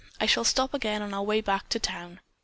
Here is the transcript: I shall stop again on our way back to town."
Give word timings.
I 0.19 0.25
shall 0.25 0.43
stop 0.43 0.73
again 0.73 1.03
on 1.03 1.13
our 1.13 1.21
way 1.21 1.41
back 1.41 1.69
to 1.69 1.79
town." 1.79 2.21